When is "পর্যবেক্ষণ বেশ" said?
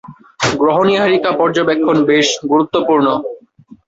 1.39-2.27